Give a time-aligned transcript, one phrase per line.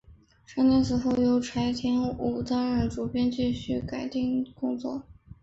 [0.47, 5.03] 山田死后由柴田武担任主编继续改订工作。